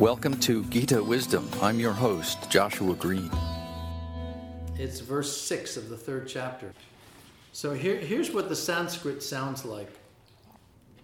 [0.00, 1.46] Welcome to Gita Wisdom.
[1.60, 3.30] I'm your host, Joshua Greene.
[4.78, 6.72] It's verse 6 of the third chapter.
[7.52, 9.92] So here, here's what the Sanskrit sounds like.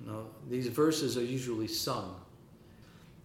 [0.01, 2.14] You know, these verses are usually sung.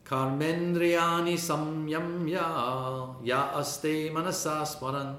[0.04, 5.16] Karmendriyani samyamya ya aste manasa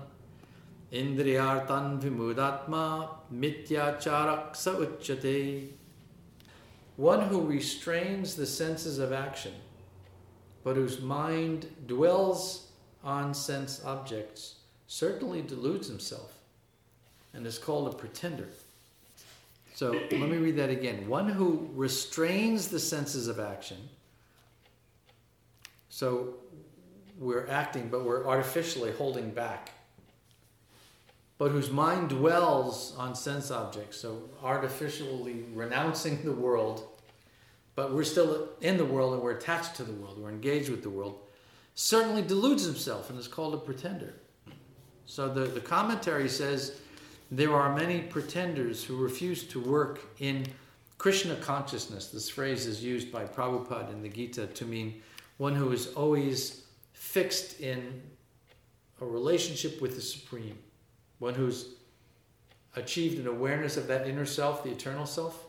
[0.93, 5.71] indriyartan vimudatma mityacharak sa uchate.
[6.96, 9.53] One who restrains the senses of action,
[10.64, 12.68] but whose mind dwells
[13.05, 14.56] on sense objects,
[14.87, 16.34] certainly deludes himself
[17.34, 18.48] and is called a pretender.
[19.74, 21.09] So let me read that again.
[21.09, 23.88] One who restrains the senses of action.
[25.88, 26.34] So
[27.18, 29.73] we're acting, but we're artificially holding back.
[31.38, 36.87] But whose mind dwells on sense objects, so artificially renouncing the world,
[37.82, 40.84] but we're still in the world and we're attached to the world, we're engaged with
[40.84, 41.18] the world,
[41.74, 44.15] certainly deludes himself and is called a pretender.
[45.04, 46.79] So the, the commentary says
[47.32, 50.46] there are many pretenders who refuse to work in
[50.96, 52.07] Krishna consciousness.
[52.07, 55.02] This phrase is used by Prabhupada in the Gita to mean
[55.38, 58.01] one who is always fixed in
[59.01, 60.57] a relationship with the Supreme,
[61.18, 61.70] one who's
[62.76, 65.47] achieved an awareness of that inner self, the eternal self.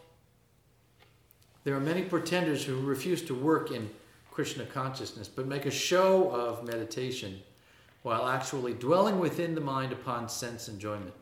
[1.63, 3.89] There are many pretenders who refuse to work in
[4.31, 7.41] Krishna consciousness, but make a show of meditation
[8.01, 11.13] while actually dwelling within the mind upon sense enjoyment.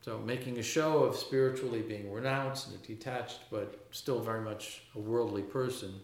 [0.00, 4.98] So making a show of spiritually being renounced and detached, but still very much a
[4.98, 5.94] worldly person.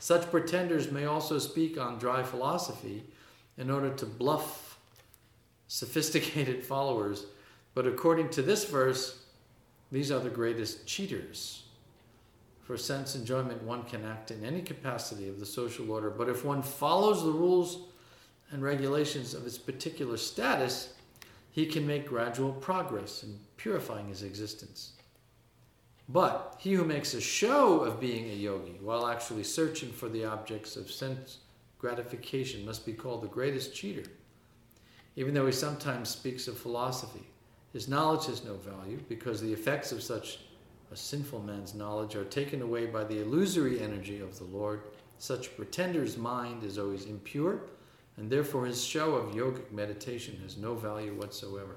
[0.00, 3.04] Such pretenders may also speak on dry philosophy
[3.58, 4.78] in order to bluff
[5.68, 7.26] sophisticated followers,
[7.74, 9.19] but according to this verse,
[9.92, 11.64] these are the greatest cheaters.
[12.62, 16.44] For sense enjoyment, one can act in any capacity of the social order, but if
[16.44, 17.88] one follows the rules
[18.52, 20.94] and regulations of its particular status,
[21.50, 24.92] he can make gradual progress in purifying his existence.
[26.08, 30.24] But he who makes a show of being a yogi while actually searching for the
[30.24, 31.38] objects of sense
[31.78, 34.08] gratification must be called the greatest cheater.
[35.16, 37.29] Even though he sometimes speaks of philosophy,
[37.72, 40.38] his knowledge has no value because the effects of such
[40.92, 44.82] a sinful man's knowledge are taken away by the illusory energy of the Lord.
[45.18, 47.60] Such pretender's mind is always impure
[48.16, 51.76] and therefore his show of yogic meditation has no value whatsoever.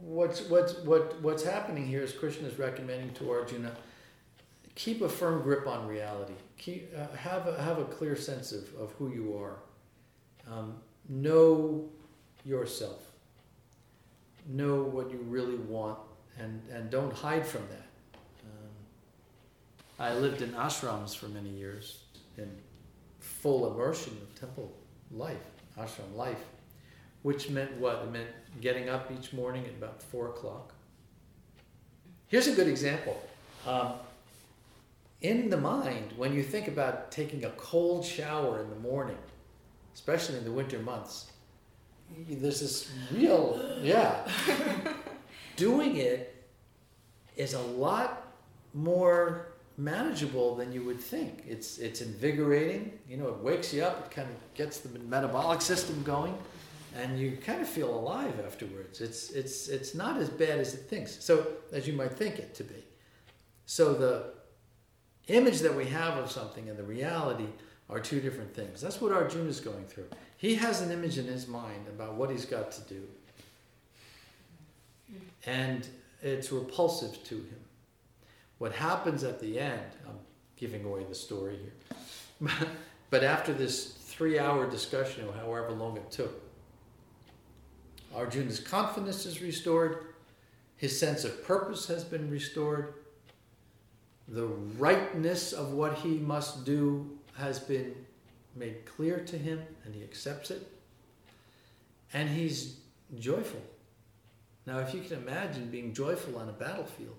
[0.00, 3.72] What's, what's, what, what's happening here is Krishna is recommending to Arjuna
[4.74, 8.64] keep a firm grip on reality, keep, uh, have, a, have a clear sense of,
[8.80, 9.58] of who you are,
[10.50, 10.76] um,
[11.08, 11.88] know
[12.44, 13.11] yourself,
[14.46, 15.98] know what you really want,
[16.38, 17.86] and, and don't hide from that.
[18.44, 18.70] Um,
[19.98, 22.00] I lived in ashrams for many years.
[22.36, 22.50] in
[23.18, 24.72] full immersion of temple
[25.10, 25.44] life,
[25.78, 26.44] ashram life,
[27.22, 28.02] which meant what?
[28.02, 28.28] It meant
[28.60, 30.74] getting up each morning at about four o'clock.
[32.28, 33.20] Here's a good example.
[33.66, 33.94] Um,
[35.20, 39.18] in the mind, when you think about taking a cold shower in the morning,
[39.94, 41.31] especially in the winter months,
[42.28, 44.26] there's this real, yeah.
[45.56, 46.46] Doing it
[47.36, 48.26] is a lot
[48.74, 51.44] more manageable than you would think.
[51.46, 52.98] It's it's invigorating.
[53.08, 54.06] You know, it wakes you up.
[54.06, 56.36] It kind of gets the metabolic system going,
[56.96, 59.00] and you kind of feel alive afterwards.
[59.00, 61.22] It's it's it's not as bad as it thinks.
[61.22, 62.84] So as you might think it to be.
[63.66, 64.24] So the
[65.28, 67.46] image that we have of something and the reality
[67.92, 68.80] are two different things.
[68.80, 70.06] That's what Arjuna is going through.
[70.38, 73.02] He has an image in his mind about what he's got to do.
[75.44, 75.86] And
[76.22, 77.60] it's repulsive to him.
[78.58, 80.18] What happens at the end, I'm
[80.56, 82.50] giving away the story here,
[83.10, 86.40] but after this three hour discussion, or however long it took,
[88.14, 90.06] Arjuna's confidence is restored,
[90.76, 92.94] his sense of purpose has been restored,
[94.28, 94.46] the
[94.78, 97.94] rightness of what he must do has been
[98.54, 100.66] made clear to him, and he accepts it,
[102.12, 102.76] and he's
[103.18, 103.62] joyful.
[104.66, 107.16] Now, if you can imagine being joyful on a battlefield,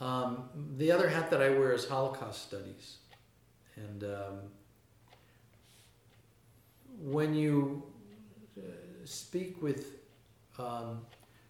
[0.00, 2.98] um, the other hat that I wear is Holocaust studies.
[3.76, 4.38] And um,
[7.00, 7.82] when you
[8.58, 8.62] uh,
[9.04, 9.96] speak with
[10.58, 11.00] um,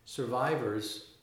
[0.04, 1.15] survivors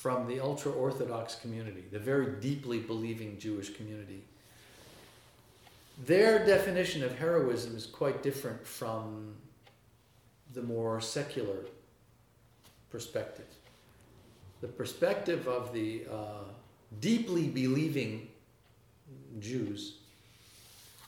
[0.00, 4.22] from the ultra Orthodox community, the very deeply believing Jewish community,
[6.06, 9.34] their definition of heroism is quite different from
[10.54, 11.66] the more secular
[12.88, 13.44] perspective.
[14.62, 16.44] The perspective of the uh,
[17.00, 18.28] deeply believing
[19.38, 19.98] Jews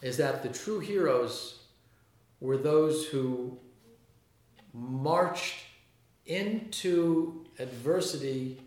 [0.02, 1.60] is that the true heroes
[2.40, 3.56] were those who
[4.74, 5.64] marched
[6.26, 8.58] into adversity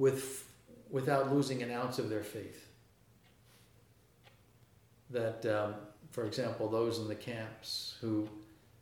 [0.00, 0.48] with,
[0.90, 2.66] without losing an ounce of their faith.
[5.10, 5.74] That, um,
[6.10, 8.26] for example, those in the camps who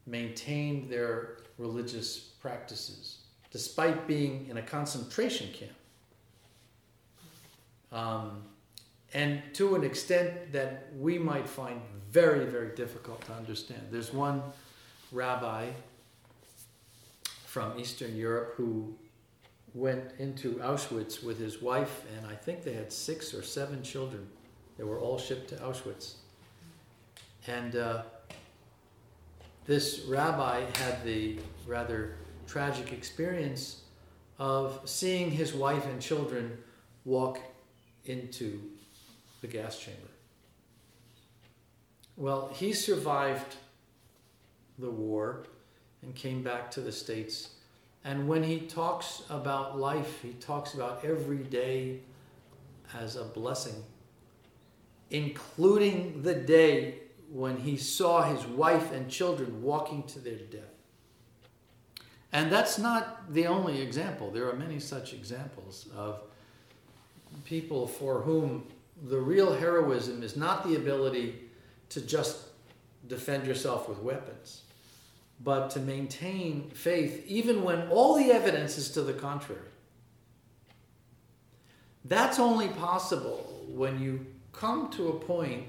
[0.07, 3.19] maintained their religious practices
[3.51, 5.73] despite being in a concentration camp.
[7.91, 8.45] Um,
[9.13, 11.81] and to an extent that we might find
[12.13, 13.89] very, very difficult to understand.
[13.91, 14.43] There's one
[15.11, 15.71] rabbi
[17.47, 18.95] from Eastern Europe who
[19.75, 24.27] went into Auschwitz with his wife, and I think they had six or seven children.
[24.77, 26.15] They were all shipped to Auschwitz.
[27.47, 28.03] And uh,
[29.67, 32.17] this rabbi had the rather
[32.47, 33.83] tragic experience
[34.39, 36.57] of seeing his wife and children
[37.05, 37.41] walk
[38.05, 38.61] into
[39.41, 40.09] the gas chamber.
[42.17, 43.57] Well, he survived
[44.79, 45.47] the war
[46.03, 47.51] and came back to the States.
[48.05, 52.01] And when he talks about life, he talks about every day
[52.99, 53.83] as a blessing,
[55.11, 57.01] including the day
[57.31, 60.63] when he saw his wife and children walking to their death.
[62.33, 64.31] And that's not the only example.
[64.31, 66.23] There are many such examples of
[67.45, 68.67] people for whom
[69.07, 71.37] the real heroism is not the ability
[71.91, 72.49] to just
[73.07, 74.63] defend yourself with weapons,
[75.41, 79.63] but to maintain faith even when all the evidence is to the contrary.
[82.05, 85.67] That's only possible when you come to a point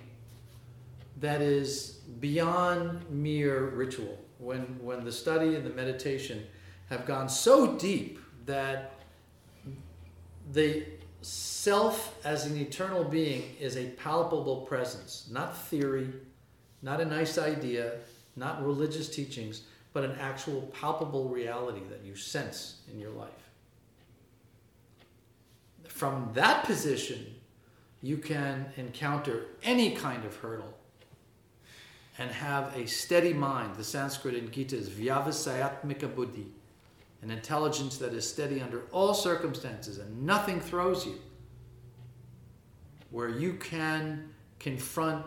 [1.18, 4.18] that is beyond mere ritual.
[4.38, 6.46] When, when the study and the meditation
[6.90, 8.94] have gone so deep that
[10.54, 10.86] the
[11.22, 16.10] self as an eternal being is a palpable presence, not theory,
[16.82, 17.96] not a nice idea,
[18.40, 19.64] not religious teachings,
[19.94, 23.30] but an actual palpable reality that you sense in your life.
[25.88, 27.36] From that position,
[28.02, 30.74] you can encounter any kind of hurdle
[32.18, 33.76] and have a steady mind.
[33.76, 36.48] The Sanskrit in Gita is vyavasayatmika buddhi,
[37.22, 41.20] an intelligence that is steady under all circumstances and nothing throws you,
[43.12, 45.26] where you can confront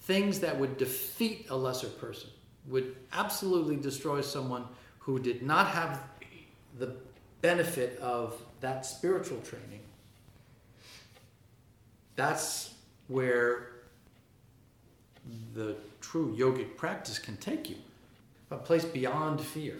[0.00, 2.30] things that would defeat a lesser person,
[2.68, 4.64] would absolutely destroy someone
[4.98, 6.00] who did not have
[6.78, 6.94] the
[7.42, 9.80] benefit of that spiritual training.
[12.16, 12.74] That's
[13.08, 13.70] where
[15.54, 17.76] the true yogic practice can take you,
[18.50, 19.76] a place beyond fear.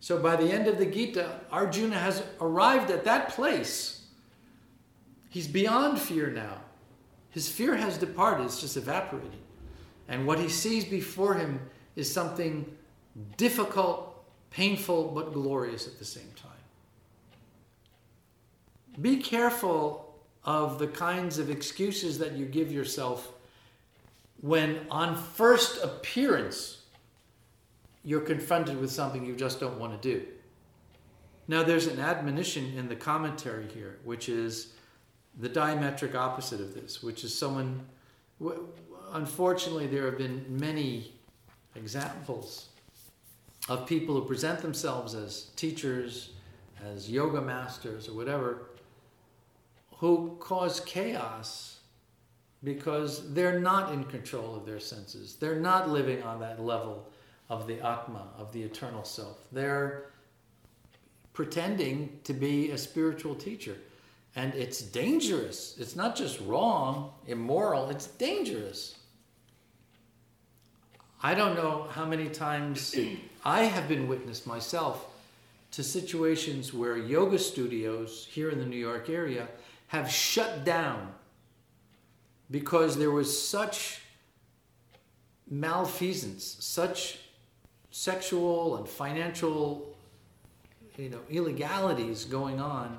[0.00, 4.06] So by the end of the Gita, Arjuna has arrived at that place.
[5.28, 6.58] He's beyond fear now.
[7.30, 9.38] His fear has departed, it's just evaporated.
[10.10, 11.60] And what he sees before him
[11.94, 12.66] is something
[13.36, 16.50] difficult, painful, but glorious at the same time.
[19.00, 20.14] Be careful
[20.44, 23.32] of the kinds of excuses that you give yourself
[24.40, 26.78] when, on first appearance,
[28.02, 30.26] you're confronted with something you just don't want to do.
[31.46, 34.72] Now, there's an admonition in the commentary here, which is
[35.38, 37.86] the diametric opposite of this, which is someone.
[39.12, 41.12] Unfortunately, there have been many
[41.74, 42.68] examples
[43.68, 46.30] of people who present themselves as teachers,
[46.84, 48.62] as yoga masters, or whatever,
[49.96, 51.80] who cause chaos
[52.62, 55.36] because they're not in control of their senses.
[55.36, 57.08] They're not living on that level
[57.48, 59.38] of the Atma, of the eternal self.
[59.50, 60.10] They're
[61.32, 63.76] pretending to be a spiritual teacher.
[64.36, 65.76] And it's dangerous.
[65.78, 68.96] It's not just wrong, immoral, it's dangerous.
[71.22, 72.96] I don't know how many times
[73.44, 75.06] I have been witness myself
[75.72, 79.48] to situations where yoga studios here in the New York area
[79.88, 81.12] have shut down
[82.50, 84.00] because there was such
[85.48, 87.18] malfeasance, such
[87.90, 89.94] sexual and financial
[90.96, 92.96] you know illegalities going on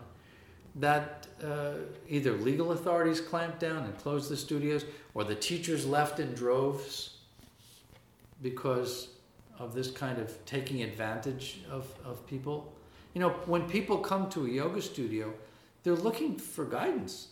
[0.75, 1.73] that uh,
[2.07, 7.17] either legal authorities clamped down and closed the studios or the teachers left in droves
[8.41, 9.09] because
[9.59, 12.73] of this kind of taking advantage of, of people
[13.13, 15.33] you know when people come to a yoga studio
[15.83, 17.29] they're looking for guidance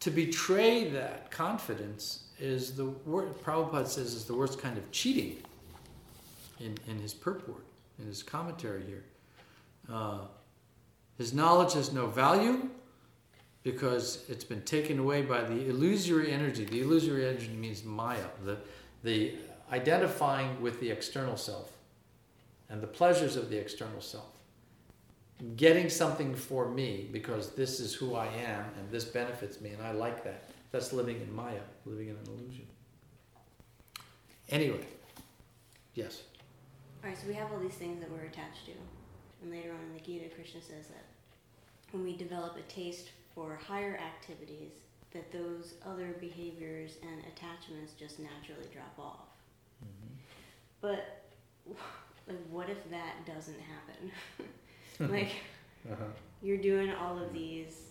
[0.00, 5.36] to betray that confidence is the word Prabhupada says is the worst kind of cheating
[6.62, 7.64] in, in his purport,
[7.98, 9.04] in his commentary here.
[9.90, 10.20] Uh,
[11.18, 12.68] His knowledge has no value
[13.62, 16.64] because it's been taken away by the illusory energy.
[16.64, 18.58] The illusory energy means Maya, the,
[19.02, 19.34] the
[19.70, 21.72] identifying with the external self
[22.68, 24.26] and the pleasures of the external self.
[25.56, 29.82] Getting something for me because this is who I am and this benefits me and
[29.82, 30.50] I like that.
[30.70, 32.66] That's living in Maya, living in an illusion.
[34.48, 34.86] Anyway,
[35.94, 36.22] yes.
[37.02, 38.72] All right, so we have all these things that we're attached to.
[39.42, 41.04] And later on in the Gita, Krishna says that
[41.90, 44.72] when we develop a taste for higher activities,
[45.12, 49.28] that those other behaviors and attachments just naturally drop off.
[49.84, 50.14] Mm-hmm.
[50.80, 51.24] But
[52.28, 55.10] like, what if that doesn't happen?
[55.12, 55.32] like,
[55.90, 56.04] uh-huh.
[56.42, 57.82] you're doing all of these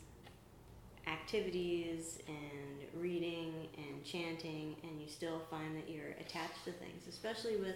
[1.08, 7.58] activities and reading and chanting, and you still find that you're attached to things, especially
[7.58, 7.76] with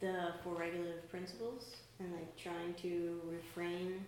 [0.00, 4.04] the four regulative principles and like trying to refrain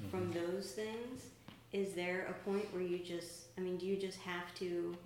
[0.00, 0.10] mm-hmm.
[0.10, 1.22] from those things.
[1.72, 4.96] Is there a point where you just, I mean, do you just have to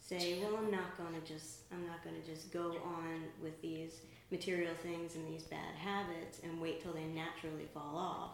[0.00, 3.60] say, well, I'm not going to just, I'm not going to just go on with
[3.60, 8.30] these material things and these bad habits and wait till they naturally fall off?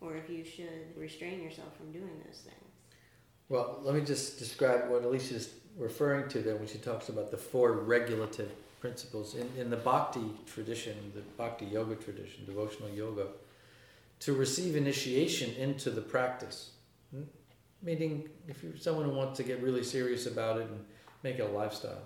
[0.00, 2.72] Or if you should restrain yourself from doing those things?
[3.48, 7.36] Well, let me just describe what Alicia's referring to there when she talks about the
[7.36, 9.34] four regulative principles.
[9.34, 13.28] In, in the Bhakti tradition, the Bhakti yoga tradition, devotional yoga,
[14.20, 16.70] to receive initiation into the practice,
[17.82, 20.84] meaning if you're someone who wants to get really serious about it and
[21.22, 22.02] make it a lifestyle,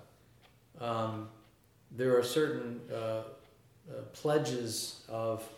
[0.81, 1.29] um,
[1.91, 3.23] there are certain uh, uh,
[4.13, 5.49] pledges of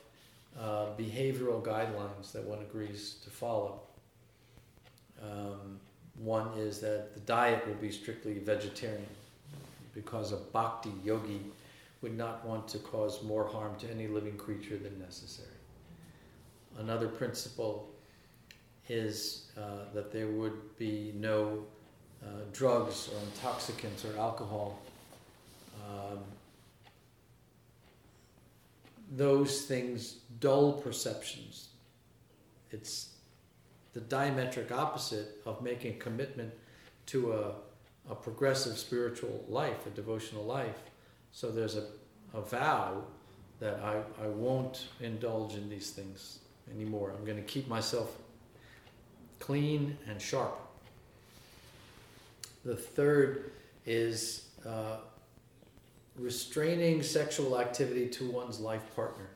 [0.58, 3.80] uh, behavioral guidelines that one agrees to follow.
[5.22, 5.80] Um,
[6.16, 9.06] one is that the diet will be strictly vegetarian
[9.94, 11.40] because a bhakti yogi
[12.02, 15.48] would not want to cause more harm to any living creature than necessary.
[16.78, 17.88] Another principle
[18.88, 21.64] is uh, that there would be no
[22.22, 24.80] uh, drugs or intoxicants or alcohol.
[25.88, 26.18] Um,
[29.10, 31.68] those things dull perceptions.
[32.70, 33.14] It's
[33.94, 36.52] the diametric opposite of making a commitment
[37.06, 37.52] to a,
[38.10, 40.78] a progressive spiritual life, a devotional life.
[41.32, 41.86] So there's a,
[42.34, 43.04] a vow
[43.60, 46.38] that I, I won't indulge in these things
[46.72, 47.12] anymore.
[47.16, 48.16] I'm going to keep myself
[49.40, 50.58] clean and sharp.
[52.64, 53.52] The third
[53.86, 54.96] is uh,
[56.16, 59.28] restraining sexual activity to one's life partner.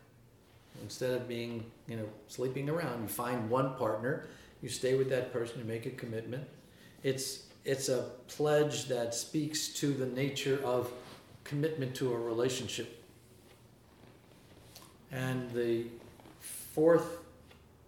[0.82, 4.26] Instead of being, you know, sleeping around, you find one partner
[4.62, 6.47] you stay with that person, you make a commitment.
[7.02, 10.90] It's, it's a pledge that speaks to the nature of
[11.42, 13.02] commitment to a relationship.
[15.11, 15.87] And the
[16.40, 17.18] fourth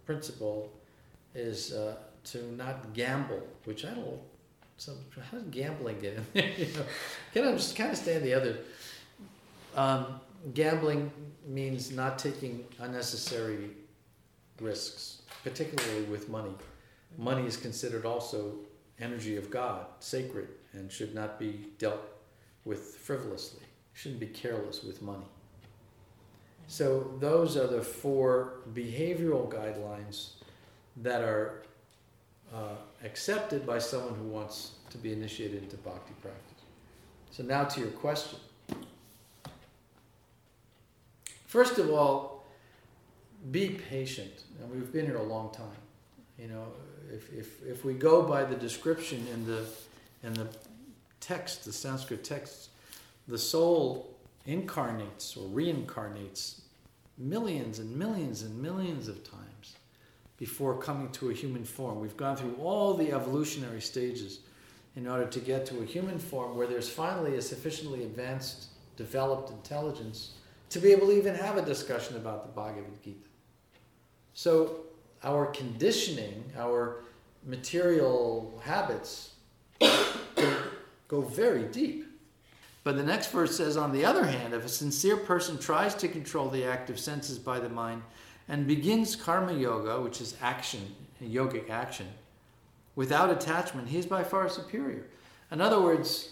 [0.05, 0.69] principle
[1.33, 1.95] is uh,
[2.25, 4.19] to not gamble, which I don't.
[4.77, 4.93] So
[5.31, 6.49] how does gambling get in there?
[6.57, 6.83] you know,
[7.33, 8.57] kind of just kind of stand the other.
[9.75, 10.19] Um,
[10.53, 11.11] gambling
[11.47, 13.69] means not taking unnecessary
[14.59, 16.55] risks particularly with money.
[17.17, 18.55] Money is considered also
[18.99, 22.01] energy of God, sacred, and should not be dealt
[22.65, 23.61] with frivolously.
[23.93, 25.27] Shouldn't be careless with money.
[26.67, 30.31] So those are the four behavioral guidelines
[30.97, 31.61] that are
[32.55, 36.63] uh, accepted by someone who wants to be initiated into bhakti practice.
[37.31, 38.39] So now to your question.
[41.45, 42.45] First of all,
[43.51, 44.43] be patient.
[44.61, 45.67] And we've been here a long time.
[46.39, 46.65] You know,
[47.13, 49.65] if, if, if we go by the description in the,
[50.23, 50.47] in the
[51.19, 52.69] text, the Sanskrit text,
[53.27, 56.61] the soul incarnates or reincarnates
[57.17, 59.54] millions and millions and millions of times
[60.37, 61.99] before coming to a human form.
[61.99, 64.39] We've gone through all the evolutionary stages
[64.95, 69.49] in order to get to a human form where there's finally a sufficiently advanced, developed
[69.49, 70.31] intelligence
[70.69, 73.17] to be able to even have a discussion about the Bhagavad Gita.
[74.33, 74.81] So
[75.23, 77.03] our conditioning, our
[77.45, 79.33] material habits
[81.07, 82.05] go, very deep.
[82.83, 86.07] But the next verse says, on the other hand, if a sincere person tries to
[86.07, 88.03] control the active senses by the mind
[88.47, 92.07] and begins karma yoga, which is action, yogic action,
[92.95, 95.05] without attachment, he's by far superior.
[95.51, 96.29] In other words,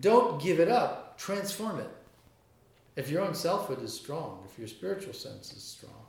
[0.00, 1.90] don't give it up, transform it.
[2.96, 6.06] If your own selfhood is strong, if your spiritual sense is strong,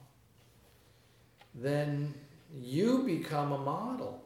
[1.53, 2.13] then
[2.53, 4.23] you become a model.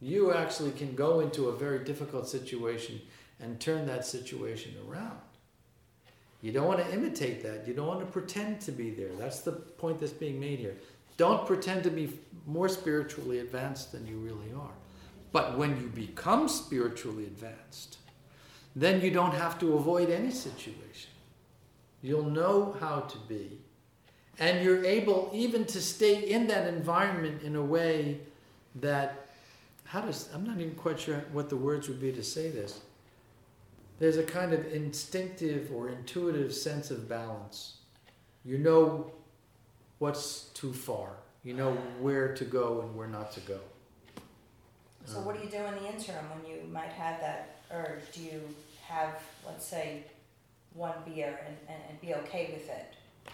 [0.00, 3.00] You actually can go into a very difficult situation
[3.40, 5.18] and turn that situation around.
[6.44, 7.66] You don't want to imitate that.
[7.66, 9.08] You don't want to pretend to be there.
[9.18, 10.76] That's the point that's being made here.
[11.16, 14.74] Don't pretend to be more spiritually advanced than you really are.
[15.32, 17.96] But when you become spiritually advanced,
[18.76, 21.12] then you don't have to avoid any situation.
[22.02, 23.58] You'll know how to be.
[24.38, 28.20] And you're able even to stay in that environment in a way
[28.82, 29.28] that,
[29.84, 32.80] how does, I'm not even quite sure what the words would be to say this.
[34.04, 37.76] There's a kind of instinctive or intuitive sense of balance.
[38.44, 39.10] You know
[39.98, 43.58] what's too far, you know where to go and where not to go.
[45.06, 48.02] So what do you do in the interim when you might have that urge?
[48.12, 48.42] Do you
[48.86, 50.04] have, let's say,
[50.74, 52.96] one beer and, and, and be okay with it?
[53.24, 53.30] You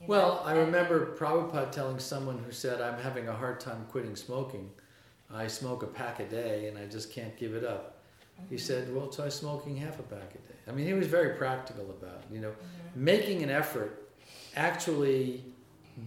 [0.00, 3.86] know, Well, I and- remember Prabhupada telling someone who said, I'm having a hard time
[3.88, 4.68] quitting smoking.
[5.32, 7.97] I smoke a pack a day and I just can't give it up.
[8.50, 10.54] He said, Well, try smoking half a pack a day.
[10.66, 12.34] I mean, he was very practical about it.
[12.34, 12.96] You know, Mhm.
[12.96, 14.10] making an effort
[14.56, 15.44] actually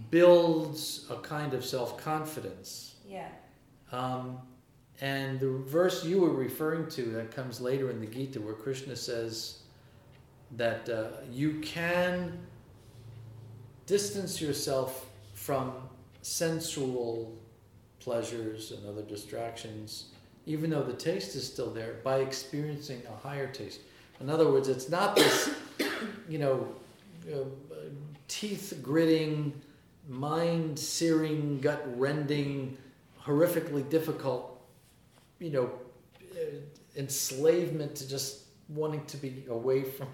[0.10, 2.96] builds a kind of self confidence.
[3.08, 3.30] Yeah,
[3.92, 4.40] Um,
[5.02, 8.96] and the verse you were referring to that comes later in the Gita, where Krishna
[8.96, 9.64] says
[10.56, 12.40] that uh, you can
[13.86, 15.74] distance yourself from
[16.22, 17.38] sensual
[18.00, 20.11] pleasures and other distractions,
[20.46, 23.82] even though the taste is still there, by experiencing a higher taste.
[24.20, 25.52] In other words, it's not this,
[26.30, 26.68] you know,
[27.32, 27.46] uh,
[28.28, 29.54] teeth gritting,
[30.08, 32.78] mind searing, gut rending,
[33.24, 34.60] horrifically difficult,
[35.40, 35.72] you know,
[36.34, 36.58] uh,
[36.98, 40.08] enslavement to just wanting to be away from.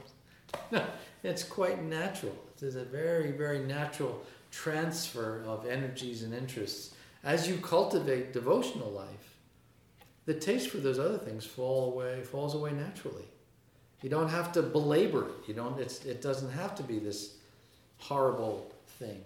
[1.24, 2.36] it's quite natural.
[2.60, 6.96] There's a very, very natural transfer of energies and interests.
[7.24, 9.37] As you cultivate devotional life,
[10.28, 13.24] the taste for those other things fall away, falls away naturally.
[14.04, 15.48] You don't have to belabor it.
[15.48, 15.80] You don't.
[15.80, 17.38] It's, it doesn't have to be this
[17.98, 19.24] horrible thing.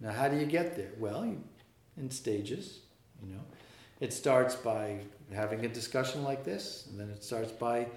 [0.00, 0.92] Now, how do you get there?
[0.98, 1.42] Well, you,
[1.98, 2.78] in stages.
[3.22, 3.40] You know,
[4.00, 5.00] it starts by
[5.34, 7.88] having a discussion like this, and then it starts by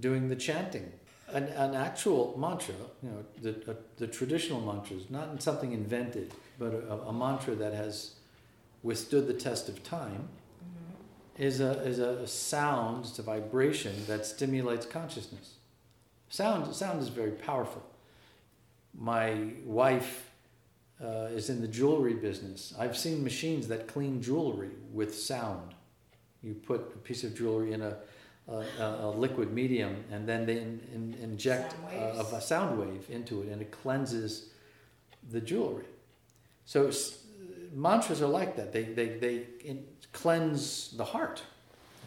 [0.00, 0.92] doing the chanting.
[1.28, 7.08] An, an actual mantra, you know, the, the traditional mantras, not something invented, but a,
[7.08, 8.16] a mantra that has
[8.82, 10.28] withstood the test of time.
[11.38, 15.54] Is a, is a sound, it's a vibration that stimulates consciousness.
[16.28, 17.82] Sound, sound is very powerful.
[18.94, 20.30] My wife
[21.02, 22.74] uh, is in the jewelry business.
[22.78, 25.74] I've seen machines that clean jewelry with sound.
[26.42, 27.96] You put a piece of jewelry in a,
[28.48, 33.42] a, a, liquid medium and then they in, in, inject a, a sound wave into
[33.42, 34.50] it and it cleanses
[35.30, 35.84] the jewelry.
[36.64, 37.18] So s-
[37.72, 38.72] mantras are like that.
[38.72, 41.42] They, they, they in, cleanse the heart.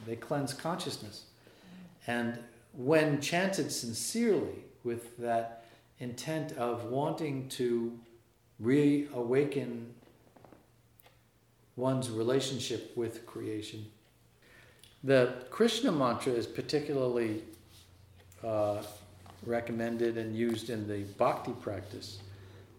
[0.06, 1.24] They cleanse consciousness.
[2.08, 2.40] And
[2.74, 5.66] when chanted sincerely with that
[6.00, 7.98] intent of wanting to
[8.60, 9.94] reawaken
[11.76, 13.86] one's relationship with creation,
[15.04, 17.44] the Krishna mantra is particularly
[18.44, 18.82] uh,
[19.46, 22.20] recommended and used in the bhakti practice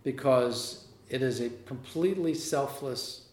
[0.03, 3.26] because it is a completely selfless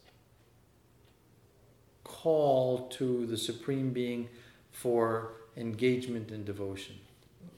[2.23, 4.29] call to the Supreme Being
[4.71, 6.95] for engagement and devotion.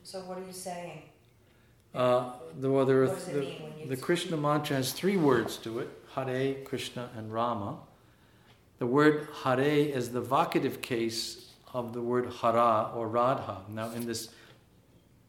[0.01, 1.03] So what are you saying?
[1.93, 3.87] Uh, the, well, there are What does it the, mean when you?
[3.87, 7.77] the Krishna mantra has three words to it Hare, Krishna, and Rama.
[8.79, 9.59] The word Hare
[9.99, 13.59] is the vocative case of the word Hara or Radha.
[13.69, 14.29] Now, in this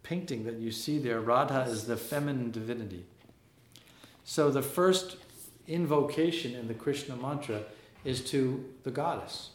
[0.02, 3.04] painting that you see there, Radha is the feminine divinity.
[4.24, 5.18] So, the first
[5.68, 7.64] invocation in the Krishna mantra
[8.06, 9.50] is to the goddess.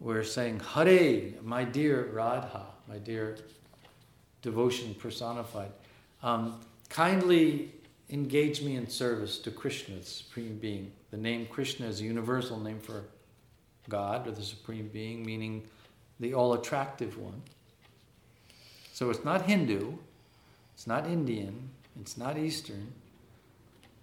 [0.00, 3.38] We're saying, Hare, my dear Radha, my dear
[4.42, 5.70] devotion personified.
[6.22, 7.72] Um, kindly
[8.10, 10.92] engage me in service to Krishna, the Supreme Being.
[11.10, 13.04] The name Krishna is a universal name for
[13.88, 15.62] God or the Supreme Being, meaning
[16.20, 17.40] the all attractive one.
[18.92, 19.94] So it's not Hindu,
[20.74, 22.92] it's not Indian, it's not Eastern,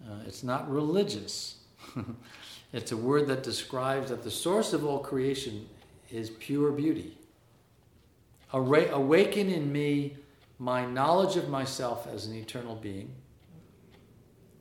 [0.04, 1.58] uh, it's not religious.
[2.74, 5.70] it's a word that describes that the source of all creation
[6.12, 7.18] is pure beauty.
[8.52, 10.18] Awa- awaken in me
[10.58, 13.14] my knowledge of myself as an eternal being.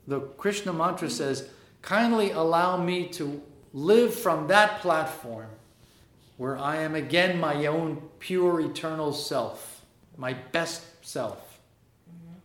[0.07, 1.49] The Krishna mantra says,
[1.81, 5.49] kindly allow me to live from that platform
[6.37, 9.85] where I am again my own pure eternal self,
[10.17, 11.61] my best self,
[12.11, 12.39] mm-hmm.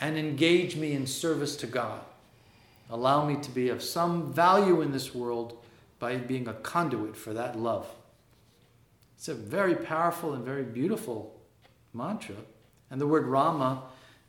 [0.00, 2.00] and engage me in service to God.
[2.94, 5.58] Allow me to be of some value in this world
[5.98, 7.88] by being a conduit for that love.
[9.16, 11.34] It's a very powerful and very beautiful
[11.92, 12.36] mantra.
[12.92, 13.82] And the word Rama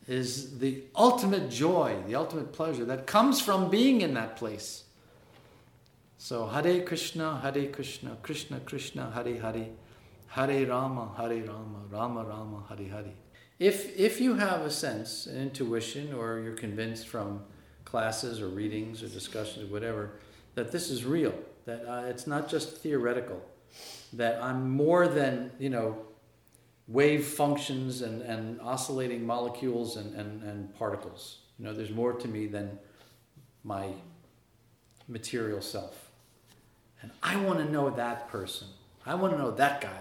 [0.08, 4.86] is the ultimate joy, the ultimate pleasure that comes from being in that place.
[6.18, 9.68] So Hare Krishna, Hare Krishna, Krishna Krishna, Hare Hare,
[10.26, 13.14] Hare Rama, Hare Rama, Rama Rama, Hare Hare.
[13.60, 17.44] If, if you have a sense, an intuition, or you're convinced from
[17.86, 20.12] classes or readings or discussions or whatever,
[20.56, 21.34] that this is real,
[21.66, 23.42] that uh, it's not just theoretical,
[24.14, 25.98] that I'm more than, you know,
[26.88, 31.40] wave functions and, and oscillating molecules and, and, and particles.
[31.58, 32.78] You know, there's more to me than
[33.64, 33.90] my
[35.08, 36.12] material self.
[37.02, 38.68] And I want to know that person.
[39.06, 40.00] I want to know that guy.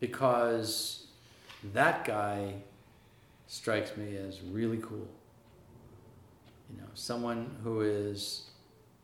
[0.00, 1.06] Because
[1.72, 2.54] that guy
[3.46, 5.08] strikes me as really cool.
[6.72, 8.50] You know, someone who is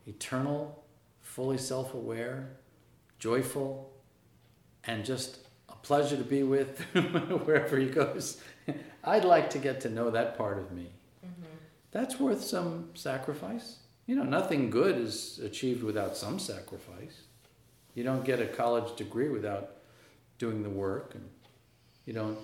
[0.07, 0.83] eternal,
[1.21, 2.49] fully self aware,
[3.19, 3.91] joyful,
[4.85, 6.79] and just a pleasure to be with
[7.45, 8.41] wherever he goes.
[9.03, 10.89] I'd like to get to know that part of me.
[11.25, 11.43] Mm-hmm.
[11.91, 13.77] That's worth some sacrifice.
[14.05, 17.21] You know, nothing good is achieved without some sacrifice.
[17.93, 19.77] You don't get a college degree without
[20.39, 21.29] doing the work, and
[22.05, 22.37] you don't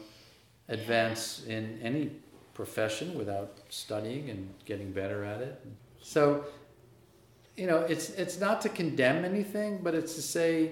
[0.67, 2.11] advance in any
[2.55, 5.63] profession without studying and getting better at it.
[6.01, 6.45] So,
[7.55, 10.71] you know, it's it's not to condemn anything, but it's to say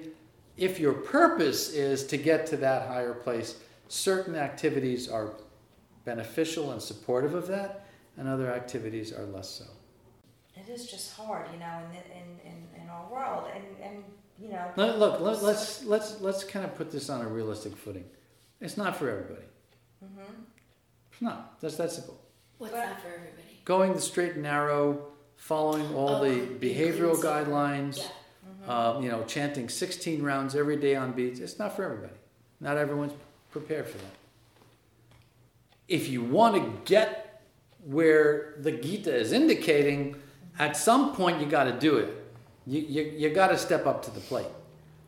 [0.58, 5.34] if your purpose is to get to that higher place, certain activities are
[6.06, 7.86] beneficial and supportive of that,
[8.18, 9.66] and other activities are less so.
[10.56, 14.04] It is just hard, you know, in in, in, in our world, and, and
[14.40, 14.72] you know.
[14.76, 18.06] Look, look let, us let's, let's let's kind of put this on a realistic footing.
[18.62, 19.46] It's not for everybody.
[20.04, 20.34] Mm-hmm.
[21.14, 21.62] It's not.
[21.62, 22.20] That's that simple.
[22.58, 23.62] What's but, not for everybody?
[23.66, 28.00] Going the straight and narrow, following all oh, the behavioral guidelines.
[28.00, 28.08] Yeah
[28.68, 31.40] uh, you know, chanting 16 rounds every day on beats.
[31.40, 32.14] It's not for everybody.
[32.60, 33.14] Not everyone's
[33.52, 34.16] prepared for that.
[35.88, 37.42] If you want to get
[37.86, 40.16] where the Gita is indicating,
[40.58, 42.18] at some point you got to do it.
[42.66, 44.48] You, you, you got to step up to the plate.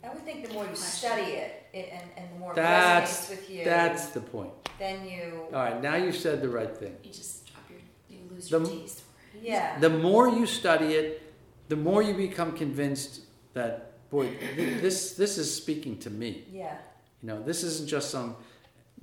[0.03, 3.29] I would think the more you study it, it and, and the more that's, resonates
[3.29, 3.65] with you.
[3.65, 4.51] That's the point.
[4.79, 5.45] Then you.
[5.53, 6.95] All right, now you said the right thing.
[7.03, 9.43] You just drop your, you lose the, your taste for it.
[9.43, 9.79] Yeah.
[9.79, 11.33] The more you study it,
[11.67, 13.21] the more you become convinced
[13.53, 16.45] that boy, this this is speaking to me.
[16.51, 16.77] Yeah.
[17.21, 18.35] You know, this isn't just some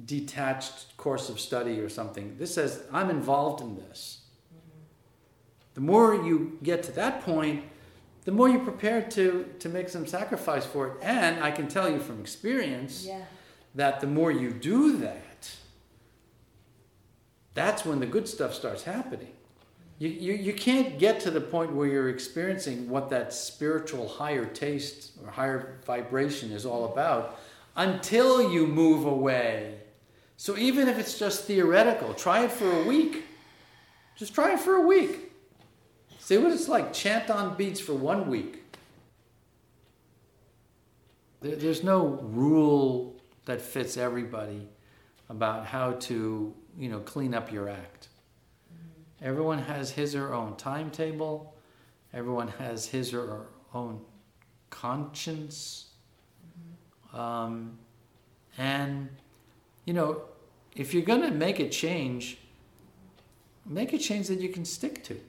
[0.04, 2.36] detached course of study or something.
[2.38, 4.22] This says I'm involved in this.
[4.54, 4.78] Mm-hmm.
[5.74, 7.64] The more you get to that point,
[8.24, 10.92] the more you're prepared to to make some sacrifice for it.
[11.02, 13.24] And I can tell you from experience yeah.
[13.74, 15.50] that the more you do that,
[17.54, 19.32] that's when the good stuff starts happening.
[19.98, 24.44] You, you, you can't get to the point where you're experiencing what that spiritual higher
[24.44, 27.38] taste or higher vibration is all about
[27.76, 29.78] until you move away.
[30.36, 33.24] So even if it's just theoretical, try it for a week.
[34.16, 35.31] Just try it for a week.
[36.22, 36.92] See what it's like.
[36.92, 38.62] Chant on beats for one week.
[41.40, 44.68] There, there's no rule that fits everybody
[45.28, 48.06] about how to, you know, clean up your act.
[49.20, 51.56] Everyone has his or her own timetable.
[52.14, 54.00] Everyone has his or her own
[54.70, 55.86] conscience.
[56.46, 57.20] Mm-hmm.
[57.20, 57.78] Um,
[58.58, 59.08] and,
[59.86, 60.22] you know,
[60.76, 62.38] if you're going to make a change,
[63.66, 65.20] make a change that you can stick to.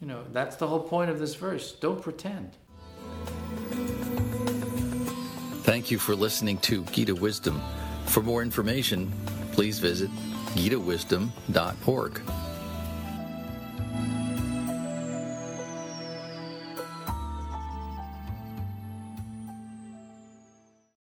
[0.00, 1.72] You know, that's the whole point of this verse.
[1.72, 2.52] Don't pretend.
[5.62, 7.60] Thank you for listening to Gita Wisdom.
[8.06, 9.12] For more information,
[9.52, 10.10] please visit
[10.54, 12.22] gitawisdom.org.